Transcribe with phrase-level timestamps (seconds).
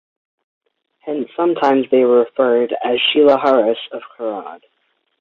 [1.01, 4.63] Hence sometimes they are referred as 'Shilaharas of Karad'.